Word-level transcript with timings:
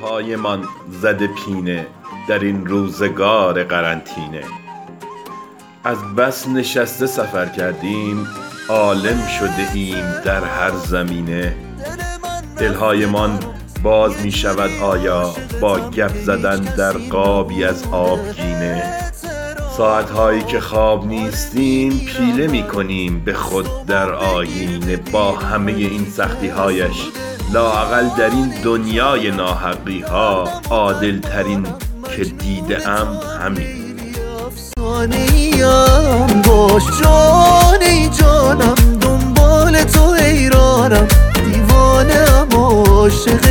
پایمان 0.00 0.64
زده 0.90 1.26
پینه 1.26 1.86
در 2.28 2.38
این 2.38 2.66
روزگار 2.66 3.64
قرنطینه. 3.64 4.42
از 5.84 6.14
بس 6.16 6.48
نشسته 6.48 7.06
سفر 7.06 7.46
کردیم 7.46 8.26
عالم 8.68 9.26
شده 9.26 9.66
ایم 9.74 10.04
در 10.24 10.44
هر 10.44 10.70
زمینه. 10.70 11.56
دلهایمان 12.58 13.38
باز 13.82 14.24
می 14.24 14.32
شود 14.32 14.70
آیا 14.82 15.34
با 15.60 15.90
گپ 15.90 16.16
زدن 16.16 16.60
در 16.60 16.92
قابی 16.92 17.64
از 17.64 17.84
آبگینه. 17.92 18.82
ساعت 19.76 20.10
هایی 20.10 20.42
که 20.42 20.60
خواب 20.60 21.06
نیستیم 21.06 21.98
پیله 21.98 22.46
می 22.46 22.62
کنیم 22.62 23.20
به 23.20 23.32
خود 23.32 23.86
در 23.86 24.12
آیینه 24.12 24.96
با 24.96 25.32
همه 25.32 25.72
این 25.72 26.04
سختی 26.04 26.48
هایش 26.48 27.10
لاعقل 27.52 28.08
در 28.18 28.30
این 28.30 28.48
دنیای 28.64 29.30
ناحقی 29.30 30.00
ها 30.00 30.48
عادل 30.70 31.20
ترین 31.20 31.66
که 32.16 32.24
دیده 32.24 32.88
ام 32.88 33.20
همین 33.40 33.80
باش 36.46 36.82
جان 37.02 37.82
ای 37.82 38.08
جانم 38.08 38.74
دنبال 39.00 39.84
تو 39.84 40.02
ایرانم 40.02 41.08
دیوانه 41.44 42.14
ام 42.14 42.48
عاشق 42.60 43.49